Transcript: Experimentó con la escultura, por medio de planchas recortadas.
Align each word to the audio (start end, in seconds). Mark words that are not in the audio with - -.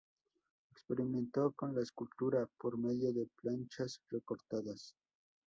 Experimentó 0.71 1.51
con 1.51 1.75
la 1.75 1.83
escultura, 1.83 2.49
por 2.57 2.75
medio 2.75 3.13
de 3.13 3.29
planchas 3.39 4.01
recortadas. 4.09 4.95